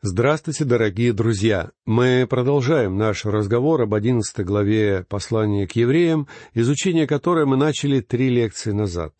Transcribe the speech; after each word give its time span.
Здравствуйте, 0.00 0.64
дорогие 0.64 1.12
друзья! 1.12 1.72
Мы 1.84 2.24
продолжаем 2.30 2.96
наш 2.96 3.24
разговор 3.24 3.82
об 3.82 3.94
одиннадцатой 3.94 4.44
главе 4.44 5.04
послания 5.08 5.66
к 5.66 5.72
евреям, 5.72 6.28
изучение 6.54 7.08
которой 7.08 7.46
мы 7.46 7.56
начали 7.56 8.00
три 8.00 8.28
лекции 8.28 8.70
назад. 8.70 9.12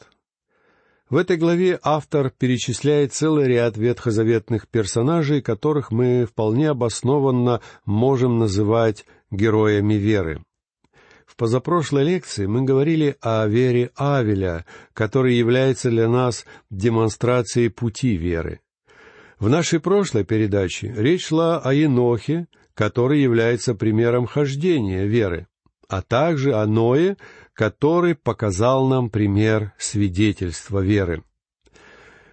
В 1.11 1.17
этой 1.17 1.37
главе 1.37 1.80
автор 1.83 2.30
перечисляет 2.30 3.12
целый 3.12 3.49
ряд 3.49 3.77
ветхозаветных 3.77 4.69
персонажей, 4.69 5.43
которых 5.43 5.91
мы 5.91 6.27
вполне 6.27 6.71
обоснованно 6.71 7.61
можем 7.85 8.39
называть 8.39 9.05
героями 9.33 9.95
веры. 9.95 10.45
В 11.27 11.35
позапрошлой 11.35 12.05
лекции 12.05 12.47
мы 12.47 12.63
говорили 12.63 13.17
о 13.21 13.45
вере 13.49 13.91
Авеля, 13.97 14.65
который 14.95 15.35
является 15.35 15.91
для 15.91 16.09
нас 16.09 16.47
демонстрацией 16.71 17.69
пути 17.69 18.17
веры— 18.17 18.61
в 19.39 19.48
нашей 19.48 19.80
прошлой 19.80 20.25
передаче 20.25 20.93
речь 20.96 21.27
шла 21.27 21.59
о 21.59 21.73
Енохе, 21.73 22.48
который 22.75 23.21
является 23.21 23.75
примером 23.75 24.26
хождения 24.26 25.04
веры, 25.04 25.46
а 25.89 26.03
также 26.03 26.54
о 26.54 26.67
Ное, 26.67 27.17
который 27.54 28.14
показал 28.14 28.86
нам 28.86 29.11
пример 29.11 29.72
свидетельства 29.79 30.80
веры. 30.80 31.25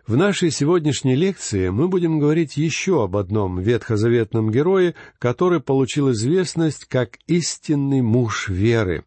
В 0.05 0.15
нашей 0.17 0.51
сегодняшней 0.51 1.15
лекции 1.15 1.69
мы 1.69 1.87
будем 1.87 2.19
говорить 2.19 2.57
еще 2.57 3.03
об 3.03 3.17
одном 3.17 3.59
ветхозаветном 3.59 4.51
герое, 4.51 4.93
который 5.17 5.61
получил 5.61 6.11
известность 6.11 6.85
как 6.85 7.17
истинный 7.25 8.03
муж 8.03 8.47
веры. 8.47 9.03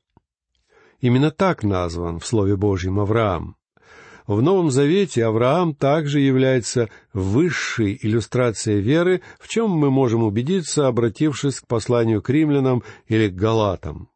Именно 1.01 1.31
так 1.31 1.63
назван 1.63 2.19
в 2.19 2.27
Слове 2.27 2.57
Божьем 2.57 2.99
Авраам. 2.99 3.58
В 4.29 4.43
Новом 4.43 4.71
Завете 4.71 5.25
Авраам 5.25 5.75
также 5.75 6.21
является 6.21 6.91
высшей 7.15 7.99
иллюстрацией 8.03 8.83
веры, 8.83 9.23
в 9.41 9.49
чем 9.49 9.71
мы 9.71 9.91
можем 9.91 10.23
убедиться, 10.23 10.87
обратившись 10.87 11.61
к 11.61 11.67
посланию 11.67 12.21
к 12.21 12.29
римлянам 12.29 12.83
или 13.07 13.29
к 13.29 13.35
галатам. 13.35 14.11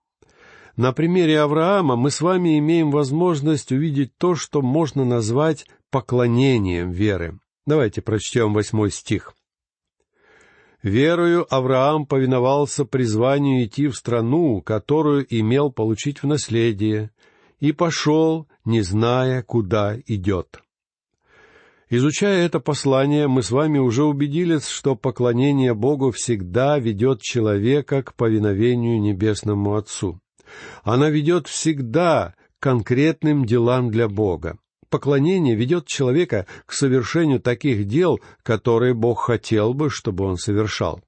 На 0.76 0.92
примере 0.92 1.40
Авраама 1.40 1.96
мы 1.96 2.10
с 2.10 2.20
вами 2.20 2.58
имеем 2.58 2.90
возможность 2.90 3.72
увидеть 3.72 4.12
то, 4.18 4.34
что 4.34 4.60
можно 4.60 5.06
назвать 5.06 5.64
поклонением 5.90 6.90
веры. 6.90 7.38
Давайте 7.66 8.02
прочтем 8.02 8.52
восьмой 8.52 8.90
стих. 8.90 9.32
«Верою 10.82 11.46
Авраам 11.48 12.04
повиновался 12.04 12.84
призванию 12.84 13.64
идти 13.64 13.88
в 13.88 13.96
страну, 13.96 14.60
которую 14.60 15.24
имел 15.30 15.72
получить 15.72 16.22
в 16.22 16.26
наследие, 16.26 17.12
и 17.60 17.72
пошел, 17.72 18.46
не 18.64 18.82
зная, 18.82 19.42
куда 19.42 19.96
идет. 20.06 20.62
Изучая 21.90 22.46
это 22.46 22.58
послание, 22.58 23.28
мы 23.28 23.42
с 23.42 23.50
вами 23.50 23.78
уже 23.78 24.04
убедились, 24.04 24.66
что 24.66 24.96
поклонение 24.96 25.74
Богу 25.74 26.10
всегда 26.10 26.78
ведет 26.78 27.20
человека 27.20 28.02
к 28.02 28.14
повиновению 28.14 28.98
Небесному 28.98 29.76
Отцу. 29.76 30.18
Она 30.84 31.10
ведет 31.10 31.48
всегда 31.48 32.34
к 32.58 32.62
конкретным 32.62 33.44
делам 33.44 33.90
для 33.90 34.08
Бога. 34.08 34.56
Поклонение 34.88 35.54
ведет 35.54 35.86
человека 35.86 36.46
к 36.64 36.72
совершению 36.72 37.40
таких 37.40 37.86
дел, 37.86 38.20
которые 38.42 38.94
Бог 38.94 39.20
хотел 39.20 39.74
бы, 39.74 39.90
чтобы 39.90 40.24
он 40.24 40.38
совершал. 40.38 41.02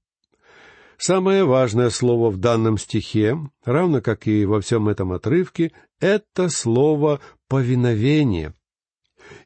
Самое 0.96 1.44
важное 1.44 1.90
слово 1.90 2.30
в 2.30 2.36
данном 2.36 2.78
стихе, 2.78 3.38
равно 3.64 4.00
как 4.00 4.26
и 4.26 4.46
во 4.46 4.60
всем 4.60 4.88
этом 4.88 5.12
отрывке, 5.12 5.72
это 6.00 6.48
слово 6.48 7.20
«повиновение». 7.48 8.54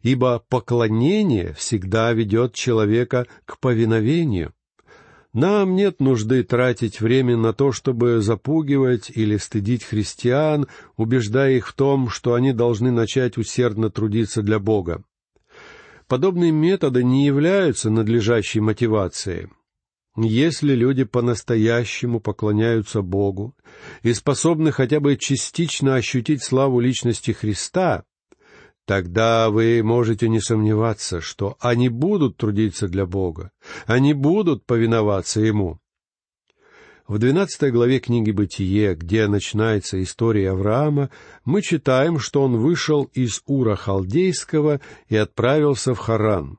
Ибо 0.03 0.45
поклонение 0.49 1.53
всегда 1.55 2.13
ведет 2.13 2.55
человека 2.55 3.27
к 3.45 3.61
повиновению. 3.61 4.53
Нам 5.33 5.77
нет 5.77 6.01
нужды 6.01 6.43
тратить 6.43 7.01
время 7.01 7.37
на 7.37 7.53
то, 7.53 7.71
чтобы 7.71 8.21
запугивать 8.21 9.11
или 9.15 9.37
стыдить 9.37 9.85
христиан, 9.85 10.67
убеждая 10.97 11.53
их 11.53 11.69
в 11.69 11.75
том, 11.75 12.09
что 12.09 12.35
они 12.35 12.53
должны 12.53 12.91
начать 12.91 13.37
усердно 13.37 13.91
трудиться 13.91 14.43
для 14.43 14.59
Бога. 14.59 15.05
Подобные 16.09 16.51
методы 16.51 17.05
не 17.05 17.27
являются 17.27 17.91
надлежащей 17.91 18.61
мотивацией. 18.61 19.49
Если 20.21 20.75
люди 20.75 21.05
по-настоящему 21.05 22.19
поклоняются 22.19 23.03
Богу 23.03 23.55
и 24.03 24.13
способны 24.13 24.73
хотя 24.73 24.99
бы 24.99 25.17
частично 25.17 25.95
ощутить 25.95 26.43
славу 26.43 26.81
личности 26.81 27.31
Христа, 27.31 28.03
тогда 28.85 29.49
вы 29.49 29.81
можете 29.85 30.29
не 30.29 30.41
сомневаться, 30.41 31.21
что 31.21 31.57
они 31.61 31.89
будут 31.89 32.37
трудиться 32.37 32.89
для 32.89 33.07
Бога, 33.07 33.53
они 33.87 34.13
будут 34.13 34.67
повиноваться 34.67 35.41
Ему. 35.41 35.79
В 37.07 37.19
двенадцатой 37.19 37.71
главе 37.71 38.01
книги 38.01 38.33
«Бытие», 38.33 38.97
где 38.97 39.29
начинается 39.29 40.03
история 40.03 40.51
Авраама, 40.51 41.11
мы 41.45 41.63
читаем, 41.63 42.19
что 42.19 42.43
он 42.43 42.57
вышел 42.57 43.05
из 43.15 43.41
Ура 43.47 43.77
Халдейского 43.77 44.81
и 45.09 45.17
отправился 45.17 45.95
в 45.95 45.99
Харан. 45.99 46.59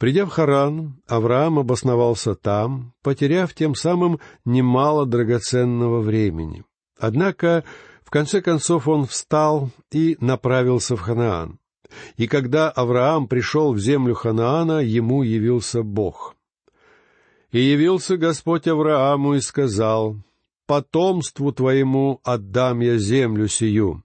Придя 0.00 0.24
в 0.24 0.30
Харан, 0.30 0.96
Авраам 1.06 1.58
обосновался 1.58 2.34
там, 2.34 2.94
потеряв 3.02 3.52
тем 3.52 3.74
самым 3.74 4.18
немало 4.46 5.04
драгоценного 5.04 6.00
времени. 6.00 6.64
Однако, 6.98 7.64
в 8.02 8.08
конце 8.08 8.40
концов, 8.40 8.88
он 8.88 9.04
встал 9.04 9.68
и 9.92 10.16
направился 10.18 10.96
в 10.96 11.00
Ханаан. 11.00 11.58
И 12.16 12.26
когда 12.28 12.70
Авраам 12.70 13.28
пришел 13.28 13.74
в 13.74 13.78
землю 13.78 14.14
Ханаана, 14.14 14.80
ему 14.80 15.22
явился 15.22 15.82
Бог. 15.82 16.34
И 17.52 17.60
явился 17.60 18.16
Господь 18.16 18.66
Аврааму 18.68 19.34
и 19.34 19.40
сказал, 19.40 20.16
«Потомству 20.66 21.52
твоему 21.52 22.20
отдам 22.24 22.80
я 22.80 22.96
землю 22.96 23.48
сию». 23.48 24.02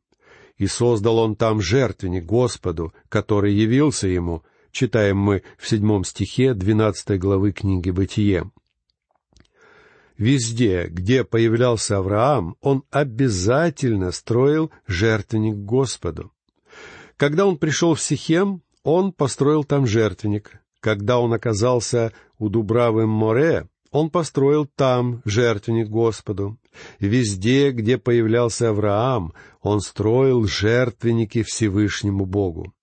И 0.58 0.68
создал 0.68 1.20
он 1.20 1.38
там 1.38 1.62
жертвенник 1.62 2.26
Господу, 2.26 2.94
который 3.08 3.54
явился 3.54 4.10
ему— 4.10 4.44
читаем 4.76 5.18
мы 5.18 5.42
в 5.58 5.68
седьмом 5.68 6.04
стихе 6.04 6.54
двенадцатой 6.54 7.18
главы 7.18 7.54
книги 7.54 7.90
«Бытие». 7.90 8.52
Везде, 10.18 10.88
где 10.88 11.24
появлялся 11.24 11.98
Авраам, 11.98 12.56
он 12.62 12.84
обязательно 12.92 14.12
строил 14.12 14.72
жертвенник 14.86 15.56
Господу. 15.56 16.32
Когда 17.18 17.46
он 17.46 17.58
пришел 17.58 17.96
в 17.96 18.02
Сихем, 18.02 18.62
он 18.84 19.12
построил 19.12 19.64
там 19.64 19.88
жертвенник. 19.88 20.62
Когда 20.80 21.20
он 21.20 21.34
оказался 21.34 22.14
у 22.38 22.50
Дубравы 22.50 23.08
море, 23.08 23.68
он 23.92 24.10
построил 24.10 24.66
там 24.66 25.22
жертвенник 25.26 25.90
Господу. 25.90 26.58
Везде, 27.00 27.72
где 27.72 27.98
появлялся 27.98 28.70
Авраам, 28.70 29.34
он 29.62 29.80
строил 29.80 30.46
жертвенники 30.46 31.44
Всевышнему 31.44 32.26
Богу. 32.26 32.74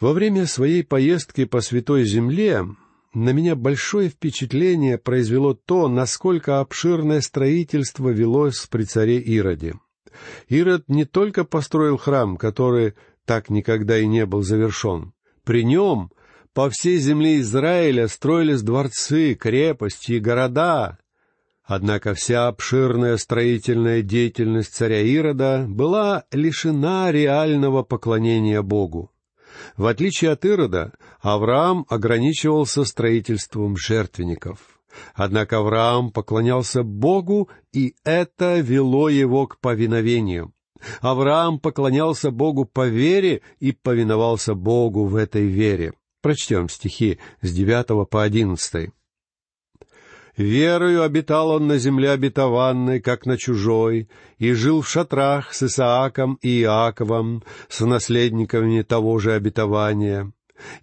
Во 0.00 0.12
время 0.12 0.46
своей 0.46 0.84
поездки 0.84 1.44
по 1.44 1.60
Святой 1.60 2.04
Земле 2.04 2.64
на 3.14 3.30
меня 3.30 3.56
большое 3.56 4.08
впечатление 4.08 4.96
произвело 4.96 5.54
то, 5.54 5.88
насколько 5.88 6.60
обширное 6.60 7.20
строительство 7.20 8.08
велось 8.10 8.66
при 8.66 8.84
царе 8.84 9.18
Ироде. 9.18 9.74
Ирод 10.48 10.84
не 10.88 11.04
только 11.04 11.44
построил 11.44 11.96
храм, 11.96 12.36
который 12.36 12.94
так 13.24 13.50
никогда 13.50 13.98
и 13.98 14.06
не 14.06 14.24
был 14.24 14.42
завершен. 14.42 15.12
При 15.44 15.64
нем 15.64 16.12
по 16.54 16.70
всей 16.70 16.98
земле 16.98 17.40
Израиля 17.40 18.06
строились 18.06 18.62
дворцы, 18.62 19.34
крепости 19.34 20.12
и 20.12 20.20
города. 20.20 20.98
Однако 21.64 22.14
вся 22.14 22.46
обширная 22.48 23.16
строительная 23.16 24.02
деятельность 24.02 24.74
царя 24.74 25.02
Ирода 25.02 25.66
была 25.68 26.24
лишена 26.32 27.10
реального 27.10 27.82
поклонения 27.82 28.62
Богу. 28.62 29.10
В 29.76 29.86
отличие 29.86 30.30
от 30.32 30.44
Ирода, 30.44 30.92
Авраам 31.20 31.86
ограничивался 31.88 32.84
строительством 32.84 33.76
жертвенников. 33.76 34.80
Однако 35.14 35.58
Авраам 35.58 36.10
поклонялся 36.10 36.82
Богу, 36.82 37.48
и 37.72 37.94
это 38.04 38.58
вело 38.60 39.08
его 39.08 39.46
к 39.46 39.58
повиновению. 39.60 40.52
Авраам 41.00 41.58
поклонялся 41.58 42.30
Богу 42.30 42.64
по 42.64 42.86
вере 42.86 43.42
и 43.58 43.72
повиновался 43.72 44.54
Богу 44.54 45.06
в 45.06 45.16
этой 45.16 45.46
вере. 45.46 45.94
Прочтем 46.20 46.68
стихи 46.68 47.18
с 47.42 47.52
девятого 47.52 48.04
по 48.04 48.22
одиннадцатый. 48.22 48.92
Верою 50.38 51.02
обитал 51.02 51.50
он 51.50 51.66
на 51.66 51.78
земле 51.78 52.12
обетованной, 52.12 53.00
как 53.00 53.26
на 53.26 53.36
чужой, 53.36 54.08
и 54.38 54.52
жил 54.52 54.82
в 54.82 54.88
шатрах 54.88 55.52
с 55.52 55.64
Исааком 55.64 56.38
и 56.40 56.60
Иаковом, 56.60 57.42
с 57.68 57.84
наследниками 57.84 58.82
того 58.82 59.18
же 59.18 59.32
обетования. 59.32 60.32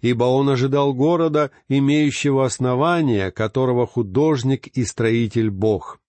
Ибо 0.02 0.24
он 0.24 0.50
ожидал 0.50 0.92
города, 0.92 1.50
имеющего 1.68 2.44
основания, 2.44 3.30
которого 3.30 3.86
художник 3.86 4.66
и 4.66 4.84
строитель 4.84 5.48
Бог. 5.48 6.00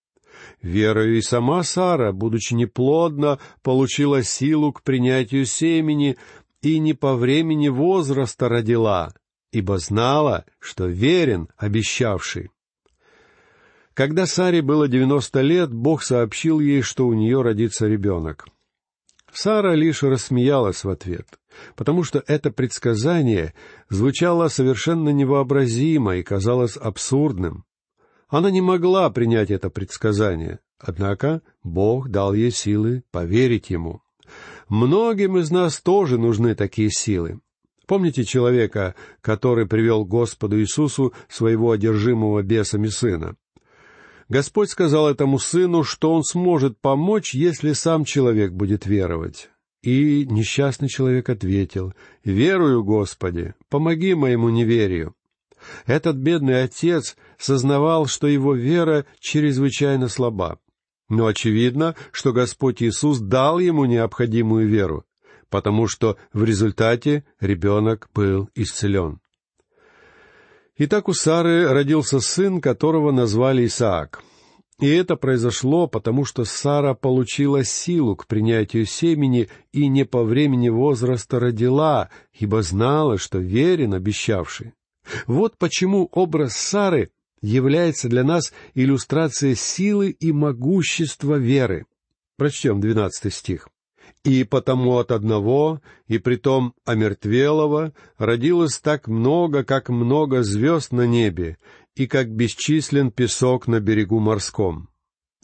Верою 0.61 1.17
и 1.17 1.21
сама 1.21 1.63
Сара, 1.63 2.11
будучи 2.11 2.53
неплодна, 2.53 3.39
получила 3.63 4.23
силу 4.23 4.73
к 4.73 4.83
принятию 4.83 5.45
семени 5.45 6.17
и 6.61 6.79
не 6.79 6.93
по 6.93 7.15
времени 7.15 7.69
возраста 7.69 8.49
родила, 8.49 9.13
ибо 9.53 9.77
знала, 9.77 10.43
что 10.59 10.85
верен 10.85 11.47
обещавший. 11.55 12.49
Когда 13.97 14.27
Саре 14.27 14.61
было 14.61 14.87
девяносто 14.87 15.41
лет, 15.41 15.73
Бог 15.73 16.03
сообщил 16.03 16.59
ей, 16.59 16.83
что 16.83 17.07
у 17.07 17.15
нее 17.15 17.41
родится 17.41 17.87
ребенок. 17.87 18.45
Сара 19.33 19.73
лишь 19.73 20.03
рассмеялась 20.03 20.83
в 20.83 20.89
ответ, 20.91 21.25
потому 21.75 22.03
что 22.03 22.23
это 22.27 22.51
предсказание 22.51 23.55
звучало 23.89 24.49
совершенно 24.49 25.09
невообразимо 25.09 26.15
и 26.17 26.21
казалось 26.21 26.77
абсурдным. 26.77 27.65
Она 28.27 28.51
не 28.51 28.61
могла 28.61 29.09
принять 29.09 29.49
это 29.49 29.71
предсказание, 29.71 30.59
однако 30.77 31.41
Бог 31.63 32.09
дал 32.09 32.35
ей 32.35 32.51
силы 32.51 33.03
поверить 33.09 33.71
ему. 33.71 34.03
Многим 34.69 35.39
из 35.39 35.49
нас 35.49 35.81
тоже 35.81 36.19
нужны 36.19 36.53
такие 36.53 36.91
силы. 36.91 37.39
Помните 37.87 38.25
человека, 38.25 38.93
который 39.21 39.65
привел 39.65 40.05
Господу 40.05 40.59
Иисусу 40.59 41.15
своего 41.29 41.71
одержимого 41.71 42.43
бесами 42.43 42.89
сына? 42.89 43.35
Господь 44.29 44.69
сказал 44.69 45.09
этому 45.09 45.39
сыну, 45.39 45.83
что 45.83 46.13
он 46.13 46.23
сможет 46.23 46.79
помочь, 46.79 47.33
если 47.33 47.73
сам 47.73 48.03
человек 48.03 48.51
будет 48.51 48.85
веровать. 48.85 49.49
И 49.81 50.25
несчастный 50.25 50.89
человек 50.89 51.29
ответил, 51.29 51.93
«Верую, 52.25 52.83
Господи, 52.83 53.53
помоги 53.69 54.15
моему 54.15 54.49
неверию». 54.49 55.15
Этот 55.85 56.17
бедный 56.17 56.63
отец 56.63 57.15
сознавал, 57.37 58.05
что 58.05 58.27
его 58.27 58.53
вера 58.53 59.05
чрезвычайно 59.19 60.07
слаба. 60.07 60.59
Но 61.09 61.25
очевидно, 61.25 61.95
что 62.11 62.33
Господь 62.33 62.83
Иисус 62.83 63.19
дал 63.19 63.59
ему 63.59 63.85
необходимую 63.85 64.67
веру, 64.67 65.05
потому 65.49 65.87
что 65.87 66.17
в 66.33 66.43
результате 66.43 67.23
ребенок 67.39 68.09
был 68.13 68.49
исцелен. 68.55 69.19
Итак, 70.79 71.07
у 71.07 71.13
Сары 71.13 71.67
родился 71.67 72.19
сын, 72.19 72.61
которого 72.61 73.11
назвали 73.11 73.65
Исаак. 73.65 74.21
И 74.79 74.87
это 74.87 75.15
произошло, 75.15 75.87
потому 75.87 76.23
что 76.23 76.45
Сара 76.45 76.93
получила 76.93 77.63
силу 77.63 78.15
к 78.15 78.27
принятию 78.27 78.85
семени 78.85 79.49
и 79.71 79.87
не 79.87 80.05
по 80.05 80.23
времени 80.23 80.69
возраста 80.69 81.39
родила, 81.39 82.11
ибо 82.31 82.61
знала, 82.61 83.17
что 83.17 83.39
верен 83.39 83.95
обещавший. 83.95 84.73
Вот 85.25 85.57
почему 85.57 86.07
образ 86.11 86.55
Сары 86.55 87.09
является 87.41 88.07
для 88.07 88.23
нас 88.23 88.53
иллюстрацией 88.75 89.55
силы 89.55 90.11
и 90.11 90.31
могущества 90.31 91.35
веры. 91.35 91.87
Прочтем 92.35 92.81
двенадцатый 92.81 93.31
стих. 93.31 93.67
И 94.27 94.43
потому 94.43 94.97
от 94.97 95.13
одного, 95.13 95.79
и 96.07 96.17
притом 96.17 96.73
омертвелого, 96.83 97.93
родилось 98.17 98.77
так 98.77 99.07
много, 99.07 99.63
как 99.63 99.87
много 99.87 100.43
звезд 100.43 100.91
на 100.91 101.07
небе, 101.07 101.57
и 101.95 102.07
как 102.07 102.29
бесчислен 102.29 103.09
песок 103.09 103.67
на 103.67 103.79
берегу 103.79 104.19
морском. 104.19 104.89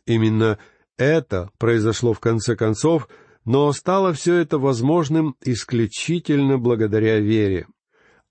Именно 0.05 0.59
это 0.97 1.49
произошло 1.59 2.11
в 2.11 2.19
конце 2.19 2.57
концов, 2.57 3.07
но 3.45 3.71
стало 3.71 4.11
все 4.11 4.35
это 4.35 4.59
возможным 4.59 5.37
исключительно 5.45 6.57
благодаря 6.57 7.21
вере. 7.21 7.67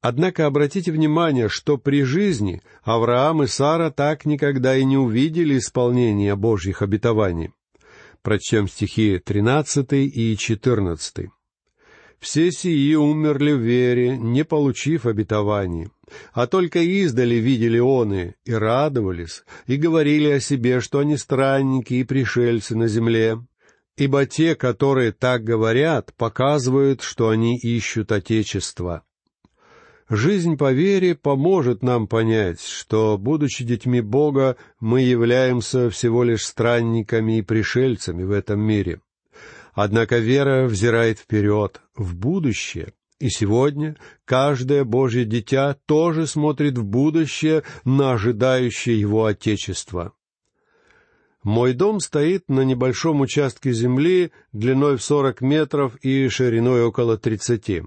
Однако 0.03 0.45
обратите 0.45 0.93
внимание, 0.93 1.49
что 1.49 1.79
при 1.79 2.03
жизни 2.03 2.61
Авраам 2.83 3.43
и 3.43 3.47
Сара 3.47 3.91
так 3.91 4.27
никогда 4.27 4.77
и 4.77 4.85
не 4.85 4.99
увидели 4.99 5.57
исполнения 5.57 6.37
Божьих 6.37 6.83
обетований. 6.83 7.53
Прочтем 8.23 8.69
стихи 8.69 9.19
13 9.19 9.93
и 9.93 10.37
14. 10.37 11.27
«Все 12.21 12.53
сии 12.53 12.95
умерли 12.95 13.51
в 13.51 13.59
вере, 13.59 14.17
не 14.17 14.45
получив 14.45 15.07
обетований, 15.07 15.89
а 16.33 16.47
только 16.47 16.79
издали 16.79 17.35
видели 17.35 17.81
оны 17.81 18.37
и 18.45 18.53
радовались, 18.53 19.43
и 19.67 19.75
говорили 19.75 20.31
о 20.31 20.39
себе, 20.39 20.81
что 20.81 21.01
они 21.01 21.17
странники 21.17 21.95
и 21.95 22.05
пришельцы 22.05 22.77
на 22.77 22.87
земле. 22.87 23.45
Ибо 23.97 24.25
те, 24.25 24.55
которые 24.55 25.11
так 25.11 25.43
говорят, 25.43 26.15
показывают, 26.17 27.03
что 27.03 27.29
они 27.29 27.59
ищут 27.59 28.13
Отечество. 28.13 29.03
Жизнь 30.09 30.57
по 30.57 30.73
вере 30.73 31.15
поможет 31.15 31.83
нам 31.83 32.07
понять, 32.07 32.61
что, 32.61 33.17
будучи 33.19 33.65
детьми 33.65 34.01
Бога, 34.01 34.57
мы 34.81 35.03
являемся 35.03 35.91
всего 35.91 36.25
лишь 36.25 36.45
странниками 36.45 37.39
и 37.39 37.43
пришельцами 37.43 38.25
в 38.25 38.33
этом 38.33 38.61
мире. 38.61 39.01
Однако 39.75 40.19
вера 40.19 40.67
взирает 40.67 41.19
вперед, 41.19 41.81
в 41.95 42.15
будущее, 42.17 42.93
и 43.21 43.31
сегодня 43.31 43.97
каждое 44.25 44.85
Божье 44.85 45.25
дитя 45.25 45.77
тоже 45.87 46.27
смотрит 46.27 46.77
в 46.77 46.85
будущее 46.85 47.63
на 47.85 48.13
ожидающее 48.13 48.99
его 48.99 49.25
Отечество. 49.25 50.13
Мой 51.43 51.73
дом 51.73 52.01
стоит 52.01 52.49
на 52.49 52.63
небольшом 52.63 53.21
участке 53.21 53.73
земли 53.73 54.33
длиной 54.53 54.97
в 54.97 55.03
сорок 55.03 55.41
метров 55.41 55.97
и 56.03 56.29
шириной 56.29 56.83
около 56.83 57.17
тридцати 57.17 57.83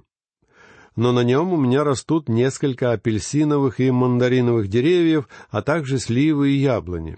но 0.95 1.11
на 1.11 1.23
нем 1.23 1.51
у 1.51 1.57
меня 1.57 1.83
растут 1.83 2.29
несколько 2.29 2.91
апельсиновых 2.91 3.79
и 3.79 3.91
мандариновых 3.91 4.67
деревьев, 4.67 5.27
а 5.49 5.61
также 5.61 5.99
сливы 5.99 6.51
и 6.51 6.57
яблони. 6.57 7.17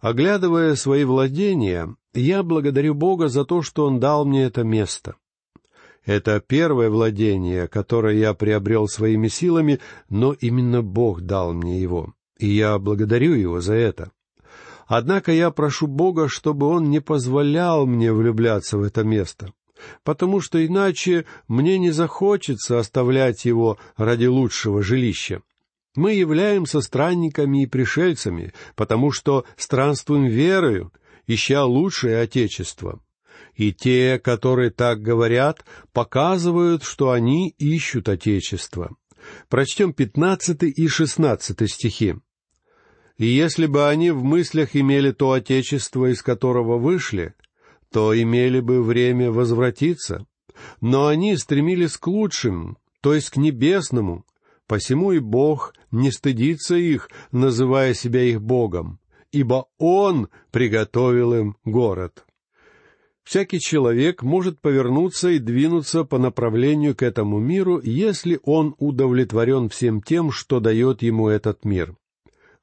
Оглядывая 0.00 0.74
свои 0.74 1.04
владения, 1.04 1.96
я 2.12 2.42
благодарю 2.42 2.94
Бога 2.94 3.28
за 3.28 3.44
то, 3.44 3.62
что 3.62 3.86
Он 3.86 4.00
дал 4.00 4.26
мне 4.26 4.44
это 4.44 4.62
место. 4.62 5.16
Это 6.04 6.42
первое 6.46 6.90
владение, 6.90 7.66
которое 7.66 8.18
я 8.18 8.34
приобрел 8.34 8.86
своими 8.88 9.28
силами, 9.28 9.80
но 10.10 10.34
именно 10.34 10.82
Бог 10.82 11.22
дал 11.22 11.54
мне 11.54 11.80
его, 11.80 12.12
и 12.38 12.46
я 12.46 12.78
благодарю 12.78 13.32
Его 13.32 13.62
за 13.62 13.74
это. 13.74 14.10
Однако 14.86 15.32
я 15.32 15.50
прошу 15.50 15.86
Бога, 15.86 16.28
чтобы 16.28 16.66
Он 16.66 16.90
не 16.90 17.00
позволял 17.00 17.86
мне 17.86 18.12
влюбляться 18.12 18.76
в 18.76 18.82
это 18.82 19.02
место 19.02 19.54
потому 20.02 20.40
что 20.40 20.64
иначе 20.64 21.26
мне 21.48 21.78
не 21.78 21.90
захочется 21.90 22.78
оставлять 22.78 23.44
его 23.44 23.78
ради 23.96 24.26
лучшего 24.26 24.82
жилища. 24.82 25.42
Мы 25.96 26.14
являемся 26.14 26.80
странниками 26.80 27.62
и 27.62 27.66
пришельцами, 27.66 28.52
потому 28.74 29.12
что 29.12 29.44
странствуем 29.56 30.26
верою, 30.26 30.92
ища 31.26 31.64
лучшее 31.64 32.20
Отечество. 32.20 33.00
И 33.54 33.72
те, 33.72 34.18
которые 34.18 34.70
так 34.70 35.00
говорят, 35.00 35.64
показывают, 35.92 36.82
что 36.82 37.12
они 37.12 37.50
ищут 37.58 38.08
Отечество. 38.08 38.96
Прочтем 39.48 39.92
пятнадцатый 39.92 40.70
и 40.70 40.88
шестнадцатый 40.88 41.68
стихи. 41.68 42.16
«И 43.16 43.26
если 43.26 43.66
бы 43.66 43.88
они 43.88 44.10
в 44.10 44.24
мыслях 44.24 44.74
имели 44.74 45.12
то 45.12 45.32
Отечество, 45.32 46.10
из 46.10 46.20
которого 46.20 46.78
вышли, 46.78 47.34
то 47.94 48.12
имели 48.20 48.58
бы 48.58 48.82
время 48.82 49.30
возвратиться. 49.30 50.26
Но 50.80 51.06
они 51.06 51.36
стремились 51.36 51.96
к 51.96 52.08
лучшим, 52.08 52.76
то 53.00 53.14
есть 53.14 53.30
к 53.30 53.36
небесному, 53.36 54.24
посему 54.66 55.12
и 55.12 55.20
Бог 55.20 55.74
не 55.92 56.10
стыдится 56.10 56.74
их, 56.74 57.08
называя 57.30 57.94
себя 57.94 58.24
их 58.24 58.42
Богом, 58.42 58.98
ибо 59.30 59.66
Он 59.78 60.26
приготовил 60.50 61.34
им 61.34 61.56
город. 61.64 62.24
Всякий 63.22 63.60
человек 63.60 64.24
может 64.24 64.60
повернуться 64.60 65.28
и 65.28 65.38
двинуться 65.38 66.02
по 66.02 66.18
направлению 66.18 66.96
к 66.96 67.02
этому 67.04 67.38
миру, 67.38 67.80
если 67.80 68.40
он 68.42 68.74
удовлетворен 68.78 69.68
всем 69.68 70.02
тем, 70.02 70.32
что 70.32 70.58
дает 70.58 71.00
ему 71.02 71.28
этот 71.28 71.64
мир. 71.64 71.94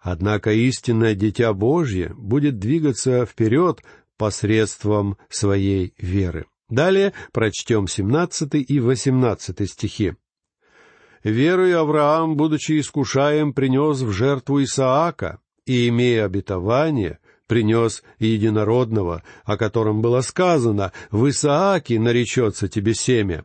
Однако 0.02 0.52
истинное 0.52 1.14
Дитя 1.14 1.54
Божье 1.54 2.14
будет 2.18 2.58
двигаться 2.58 3.26
вперед 3.26 3.84
посредством 4.22 5.18
своей 5.30 5.96
веры. 5.98 6.46
Далее 6.70 7.12
прочтем 7.32 7.88
17 7.88 8.54
и 8.54 8.80
18 8.80 9.68
стихи. 9.68 10.14
«Верою 11.24 11.80
Авраам, 11.80 12.38
будучи 12.38 12.80
искушаем, 12.80 13.52
принес 13.52 14.02
в 14.02 14.12
жертву 14.12 14.62
Исаака, 14.62 15.40
и, 15.66 15.88
имея 15.88 16.26
обетование, 16.26 17.18
принес 17.48 18.04
единородного, 18.20 19.24
о 19.44 19.58
котором 19.58 20.04
было 20.04 20.22
сказано, 20.22 20.92
«В 21.10 21.28
Исааке 21.28 22.00
наречется 22.00 22.68
тебе 22.68 22.94
семя». 22.94 23.44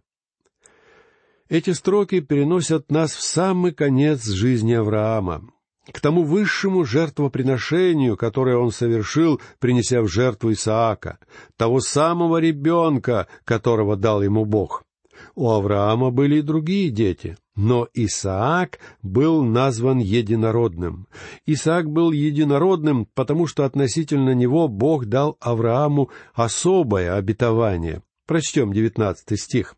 Эти 1.49 1.71
строки 1.71 2.21
переносят 2.21 2.91
нас 2.91 3.15
в 3.15 3.23
самый 3.23 3.73
конец 3.73 4.27
жизни 4.27 4.75
Авраама, 4.75 5.51
к 5.93 6.01
тому 6.01 6.23
высшему 6.25 6.85
жертвоприношению, 6.85 8.17
которое 8.17 8.57
он 8.57 8.73
совершил, 8.73 9.41
принеся 9.59 10.03
в 10.03 10.09
жертву 10.09 10.53
Исаака, 10.53 11.19
того 11.57 11.81
самого 11.81 12.39
ребенка, 12.39 13.29
которого 13.45 13.97
дал 13.97 14.23
ему 14.23 14.45
Бог. 14.45 14.83
У 15.35 15.49
Авраама 15.51 16.11
были 16.11 16.37
и 16.37 16.43
другие 16.43 16.91
дети, 16.91 17.37
но 17.55 17.89
Исаак 17.95 18.79
был 19.03 19.43
назван 19.43 19.99
единородным. 19.99 21.09
Исаак 21.47 21.91
был 21.91 22.13
единородным, 22.13 23.07
потому 23.15 23.47
что 23.47 23.65
относительно 23.65 24.35
него 24.35 24.69
Бог 24.69 25.07
дал 25.07 25.37
Аврааму 25.41 26.11
особое 26.35 27.15
обетование. 27.15 28.03
Прочтем 28.27 28.73
девятнадцатый 28.73 29.39
стих. 29.39 29.77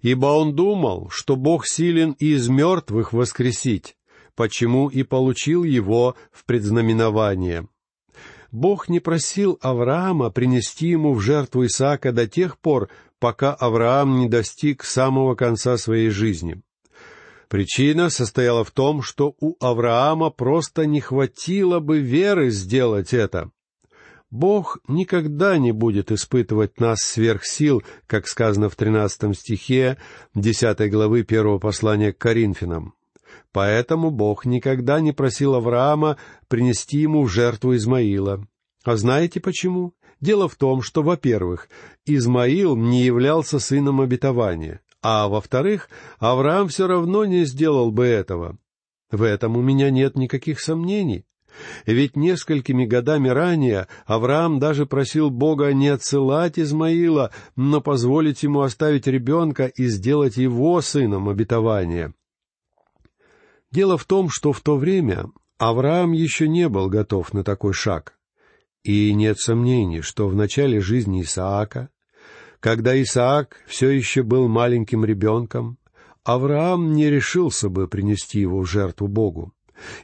ибо 0.00 0.26
он 0.26 0.56
думал, 0.56 1.08
что 1.10 1.36
Бог 1.36 1.64
силен 1.64 2.16
и 2.18 2.32
из 2.32 2.48
мертвых 2.48 3.12
воскресить, 3.12 3.94
почему 4.34 4.88
и 4.88 5.02
получил 5.02 5.64
его 5.64 6.16
в 6.30 6.44
предзнаменование. 6.44 7.68
Бог 8.50 8.88
не 8.88 9.00
просил 9.00 9.58
Авраама 9.62 10.30
принести 10.30 10.88
ему 10.88 11.14
в 11.14 11.20
жертву 11.20 11.64
Исаака 11.64 12.12
до 12.12 12.26
тех 12.26 12.58
пор, 12.58 12.90
пока 13.18 13.54
Авраам 13.54 14.18
не 14.18 14.28
достиг 14.28 14.84
самого 14.84 15.34
конца 15.34 15.78
своей 15.78 16.10
жизни. 16.10 16.62
Причина 17.48 18.10
состояла 18.10 18.64
в 18.64 18.70
том, 18.70 19.02
что 19.02 19.34
у 19.40 19.56
Авраама 19.60 20.30
просто 20.30 20.86
не 20.86 21.00
хватило 21.00 21.80
бы 21.80 21.98
веры 21.98 22.50
сделать 22.50 23.12
это. 23.12 23.50
Бог 24.30 24.78
никогда 24.88 25.58
не 25.58 25.72
будет 25.72 26.10
испытывать 26.10 26.80
нас 26.80 27.00
сверх 27.00 27.44
сил, 27.44 27.82
как 28.06 28.26
сказано 28.26 28.70
в 28.70 28.76
тринадцатом 28.76 29.34
стихе 29.34 29.98
десятой 30.34 30.88
главы 30.88 31.22
первого 31.22 31.58
послания 31.58 32.14
к 32.14 32.18
Коринфянам. 32.18 32.94
Поэтому 33.52 34.10
Бог 34.10 34.46
никогда 34.46 35.00
не 35.00 35.12
просил 35.12 35.54
Авраама 35.54 36.16
принести 36.48 36.98
ему 36.98 37.24
в 37.24 37.28
жертву 37.28 37.76
Измаила. 37.76 38.46
А 38.82 38.96
знаете 38.96 39.40
почему? 39.40 39.94
Дело 40.20 40.48
в 40.48 40.56
том, 40.56 40.82
что, 40.82 41.02
во-первых, 41.02 41.68
Измаил 42.06 42.76
не 42.76 43.02
являлся 43.02 43.58
сыном 43.58 44.00
обетования, 44.00 44.80
а, 45.02 45.28
во-вторых, 45.28 45.88
Авраам 46.18 46.68
все 46.68 46.86
равно 46.86 47.24
не 47.24 47.44
сделал 47.44 47.90
бы 47.90 48.06
этого. 48.06 48.56
В 49.10 49.22
этом 49.22 49.56
у 49.56 49.62
меня 49.62 49.90
нет 49.90 50.16
никаких 50.16 50.60
сомнений. 50.60 51.26
Ведь 51.84 52.16
несколькими 52.16 52.86
годами 52.86 53.28
ранее 53.28 53.86
Авраам 54.06 54.58
даже 54.58 54.86
просил 54.86 55.28
Бога 55.28 55.72
не 55.74 55.88
отсылать 55.88 56.58
Измаила, 56.58 57.30
но 57.56 57.82
позволить 57.82 58.42
ему 58.42 58.62
оставить 58.62 59.06
ребенка 59.06 59.66
и 59.66 59.86
сделать 59.86 60.38
его 60.38 60.80
сыном 60.80 61.28
обетования. 61.28 62.14
Дело 63.72 63.96
в 63.96 64.04
том, 64.04 64.28
что 64.28 64.52
в 64.52 64.60
то 64.60 64.76
время 64.76 65.26
Авраам 65.58 66.12
еще 66.12 66.46
не 66.46 66.68
был 66.68 66.88
готов 66.88 67.32
на 67.32 67.42
такой 67.42 67.72
шаг. 67.72 68.18
И 68.84 69.14
нет 69.14 69.38
сомнений, 69.38 70.02
что 70.02 70.28
в 70.28 70.36
начале 70.36 70.80
жизни 70.80 71.22
Исаака, 71.22 71.88
когда 72.60 73.00
Исаак 73.00 73.56
все 73.66 73.88
еще 73.88 74.22
был 74.22 74.48
маленьким 74.48 75.04
ребенком, 75.04 75.78
Авраам 76.22 76.92
не 76.92 77.08
решился 77.08 77.68
бы 77.68 77.88
принести 77.88 78.40
его 78.40 78.60
в 78.60 78.66
жертву 78.66 79.08
Богу. 79.08 79.52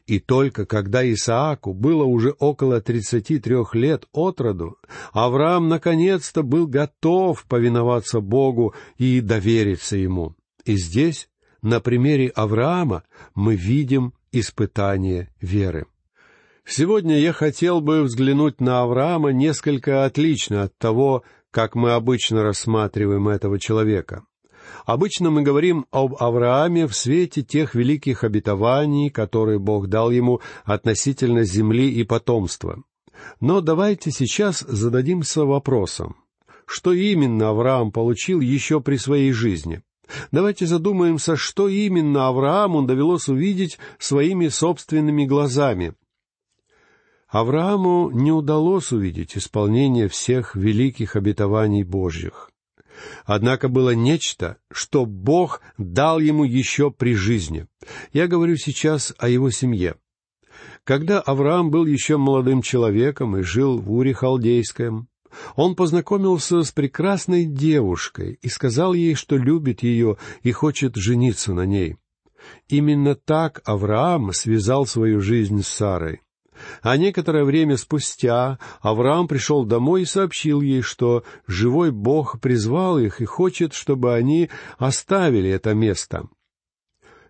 И 0.07 0.19
только 0.19 0.65
когда 0.65 1.09
Исааку 1.13 1.73
было 1.73 2.05
уже 2.05 2.35
около 2.39 2.81
тридцати 2.81 3.39
трех 3.39 3.75
лет 3.75 4.07
от 4.13 4.41
роду, 4.41 4.79
Авраам 5.13 5.69
наконец-то 5.69 6.43
был 6.43 6.67
готов 6.67 7.45
повиноваться 7.45 8.21
Богу 8.21 8.75
и 8.97 9.21
довериться 9.21 9.97
Ему. 9.97 10.35
И 10.65 10.77
здесь 10.77 11.28
на 11.63 11.81
примере 11.81 12.29
Авраама 12.29 13.05
мы 13.35 13.57
видим 13.57 14.15
испытание 14.33 15.31
веры. 15.41 15.87
Сегодня 16.65 17.19
я 17.19 17.33
хотел 17.33 17.81
бы 17.81 18.03
взглянуть 18.03 18.61
на 18.61 18.83
Авраама 18.83 19.31
несколько 19.31 20.05
отлично 20.05 20.65
от 20.65 20.77
того, 20.77 21.23
как 21.51 21.75
мы 21.75 21.93
обычно 21.93 22.43
рассматриваем 22.43 23.29
этого 23.29 23.59
человека. 23.59 24.25
Обычно 24.85 25.31
мы 25.31 25.43
говорим 25.43 25.87
об 25.91 26.15
Аврааме 26.23 26.87
в 26.87 26.95
свете 26.95 27.43
тех 27.43 27.75
великих 27.75 28.23
обетований, 28.23 29.09
которые 29.09 29.59
Бог 29.59 29.87
дал 29.87 30.11
ему 30.11 30.41
относительно 30.65 31.45
земли 31.45 31.91
и 31.91 32.05
потомства. 32.05 32.83
Но 33.41 33.61
давайте 33.61 34.11
сейчас 34.11 34.61
зададимся 34.61 35.45
вопросом, 35.45 36.17
что 36.67 36.93
именно 36.93 37.49
Авраам 37.49 37.93
получил 37.93 38.41
еще 38.41 38.81
при 38.81 38.97
своей 38.97 39.33
жизни? 39.33 39.83
Давайте 40.31 40.67
задумаемся, 40.67 41.37
что 41.37 41.69
именно 41.69 42.29
Аврааму 42.29 42.83
довелось 42.83 43.29
увидеть 43.29 43.79
своими 43.99 44.49
собственными 44.49 45.25
глазами. 45.25 45.95
Аврааму 47.29 48.11
не 48.11 48.33
удалось 48.33 48.91
увидеть 48.91 49.37
исполнение 49.37 50.09
всех 50.09 50.55
великих 50.55 51.15
обетований 51.15 51.83
Божьих. 51.83 52.51
Однако 53.25 53.69
было 53.69 53.95
нечто, 53.95 54.57
что 54.73 55.05
Бог 55.05 55.61
дал 55.77 56.19
ему 56.19 56.45
еще 56.45 56.91
при 56.91 57.15
жизни. 57.15 57.67
Я 58.13 58.27
говорю 58.27 58.57
сейчас 58.57 59.15
о 59.19 59.29
его 59.29 59.51
семье. 59.51 59.97
Когда 60.85 61.21
Авраам 61.21 61.71
был 61.71 61.85
еще 61.85 62.17
молодым 62.17 62.63
человеком 62.63 63.37
и 63.37 63.43
жил 63.43 63.79
в 63.79 63.93
Уре 63.93 64.15
Халдейском, 64.15 65.09
он 65.57 65.75
познакомился 65.75 66.63
с 66.63 66.73
прекрасной 66.73 67.45
девушкой 67.45 68.39
и 68.43 68.49
сказал 68.49 68.95
ей, 68.95 69.15
что 69.15 69.37
любит 69.37 69.83
ее 69.83 70.17
и 70.43 70.53
хочет 70.53 70.97
жениться 70.97 71.53
на 71.53 71.67
ней. 71.67 71.97
Именно 72.69 73.15
так 73.15 73.61
Авраам 73.65 74.33
связал 74.33 74.87
свою 74.87 75.21
жизнь 75.21 75.63
с 75.63 75.69
Сарой. 75.69 76.23
А 76.83 76.97
некоторое 76.97 77.45
время 77.45 77.77
спустя 77.77 78.59
Авраам 78.81 79.29
пришел 79.29 79.65
домой 79.65 80.03
и 80.03 80.07
сообщил 80.07 80.61
ей, 80.61 80.83
что 80.83 81.25
живой 81.47 81.91
Бог 81.93 82.41
призвал 82.41 82.99
их 82.99 83.21
и 83.21 83.25
хочет, 83.25 83.75
чтобы 83.75 84.15
они 84.15 84.51
оставили 84.79 85.51
это 85.51 85.75
место. 85.75 86.29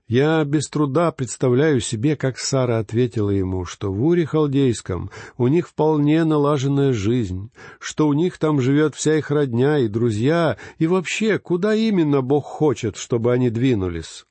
Я 0.08 0.42
без 0.44 0.68
труда 0.68 1.12
представляю 1.12 1.80
себе, 1.80 2.16
как 2.16 2.38
Сара 2.38 2.78
ответила 2.78 3.28
ему, 3.28 3.66
что 3.66 3.92
в 3.92 4.02
Уре 4.02 4.24
Халдейском 4.24 5.10
у 5.36 5.48
них 5.48 5.68
вполне 5.68 6.24
налаженная 6.24 6.94
жизнь, 6.94 7.50
что 7.78 8.08
у 8.08 8.14
них 8.14 8.38
там 8.38 8.58
живет 8.58 8.94
вся 8.94 9.18
их 9.18 9.30
родня 9.30 9.78
и 9.78 9.86
друзья, 9.86 10.56
и 10.78 10.86
вообще, 10.86 11.38
куда 11.38 11.74
именно 11.74 12.22
Бог 12.22 12.46
хочет, 12.46 12.96
чтобы 12.96 13.34
они 13.34 13.50
двинулись. 13.50 14.24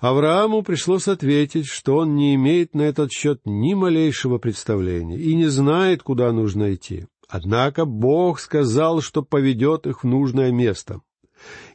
Аврааму 0.00 0.62
пришлось 0.62 1.06
ответить, 1.06 1.66
что 1.66 1.98
он 1.98 2.16
не 2.16 2.34
имеет 2.34 2.74
на 2.74 2.82
этот 2.82 3.12
счет 3.12 3.42
ни 3.44 3.74
малейшего 3.74 4.38
представления 4.38 5.18
и 5.18 5.36
не 5.36 5.46
знает, 5.46 6.02
куда 6.02 6.32
нужно 6.32 6.74
идти. 6.74 7.06
Однако 7.28 7.84
Бог 7.84 8.40
сказал, 8.40 9.00
что 9.00 9.22
поведет 9.22 9.86
их 9.86 10.02
в 10.02 10.06
нужное 10.06 10.50
место. 10.50 11.00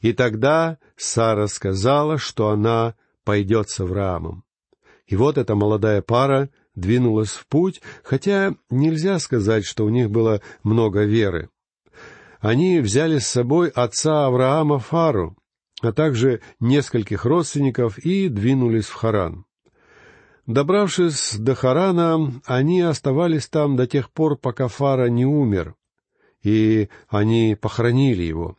И 0.01 0.13
тогда 0.13 0.77
Сара 0.95 1.47
сказала, 1.47 2.17
что 2.17 2.49
она 2.49 2.95
пойдет 3.23 3.69
с 3.69 3.79
Авраамом. 3.79 4.43
И 5.07 5.15
вот 5.15 5.37
эта 5.37 5.55
молодая 5.55 6.01
пара 6.01 6.49
двинулась 6.75 7.31
в 7.31 7.47
путь, 7.47 7.81
хотя 8.03 8.53
нельзя 8.69 9.19
сказать, 9.19 9.65
что 9.65 9.85
у 9.85 9.89
них 9.89 10.09
было 10.09 10.41
много 10.63 11.03
веры. 11.03 11.49
Они 12.39 12.79
взяли 12.79 13.19
с 13.19 13.27
собой 13.27 13.69
отца 13.69 14.25
Авраама 14.25 14.79
Фару, 14.79 15.35
а 15.81 15.91
также 15.91 16.41
нескольких 16.59 17.25
родственников 17.25 17.97
и 17.99 18.29
двинулись 18.29 18.85
в 18.85 18.93
Харан. 18.93 19.45
Добравшись 20.45 21.35
до 21.37 21.53
Харана, 21.53 22.41
они 22.45 22.81
оставались 22.81 23.47
там 23.47 23.75
до 23.75 23.85
тех 23.85 24.09
пор, 24.09 24.35
пока 24.35 24.67
Фара 24.67 25.07
не 25.07 25.25
умер, 25.25 25.75
и 26.41 26.89
они 27.07 27.55
похоронили 27.59 28.23
его. 28.23 28.57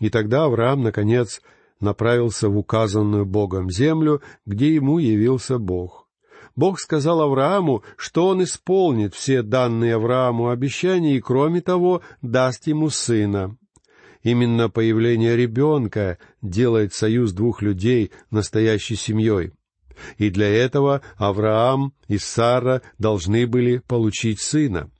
И 0.00 0.10
тогда 0.10 0.44
Авраам, 0.44 0.82
наконец, 0.82 1.40
направился 1.78 2.48
в 2.48 2.58
указанную 2.58 3.24
Богом 3.24 3.70
землю, 3.70 4.22
где 4.46 4.74
ему 4.74 4.98
явился 4.98 5.58
Бог. 5.58 6.08
Бог 6.56 6.80
сказал 6.80 7.20
Аврааму, 7.22 7.84
что 7.96 8.26
он 8.26 8.42
исполнит 8.42 9.14
все 9.14 9.42
данные 9.42 9.94
Аврааму 9.94 10.48
обещания 10.50 11.16
и, 11.16 11.20
кроме 11.20 11.60
того, 11.60 12.02
даст 12.22 12.66
ему 12.66 12.90
сына. 12.90 13.56
Именно 14.22 14.68
появление 14.68 15.36
ребенка 15.36 16.18
делает 16.42 16.92
союз 16.92 17.32
двух 17.32 17.62
людей 17.62 18.10
настоящей 18.30 18.96
семьей. 18.96 19.52
И 20.18 20.30
для 20.30 20.48
этого 20.48 21.02
Авраам 21.16 21.94
и 22.08 22.18
Сара 22.18 22.82
должны 22.98 23.46
были 23.46 23.78
получить 23.78 24.40
сына. 24.40 24.90